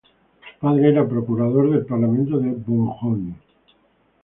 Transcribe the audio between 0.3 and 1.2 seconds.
Su padre era